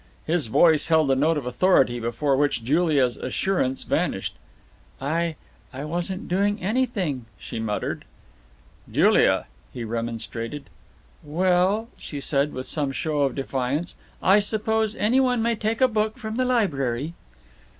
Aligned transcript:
His 0.25 0.47
voice 0.47 0.87
held 0.87 1.11
a 1.11 1.15
note 1.15 1.37
of 1.37 1.45
authority 1.45 1.99
before 1.99 2.35
which 2.35 2.63
Julia's 2.63 3.17
assurance 3.17 3.83
vanished. 3.83 4.33
"I 4.99 5.35
I 5.71 5.85
wasn't 5.85 6.27
doing 6.27 6.59
anything," 6.59 7.27
she 7.37 7.59
muttered. 7.59 8.05
"Julia!" 8.91 9.45
he 9.71 9.83
remonstrated. 9.83 10.71
"Well," 11.23 11.87
she 11.97 12.19
said, 12.19 12.51
with 12.51 12.65
some 12.65 12.91
show 12.91 13.19
of 13.21 13.35
defiance, 13.35 13.93
"I 14.23 14.39
suppose 14.39 14.95
anyone 14.95 15.43
may 15.43 15.53
take 15.53 15.81
a 15.81 15.87
book 15.87 16.17
from 16.17 16.35
the 16.35 16.45
library." 16.45 17.13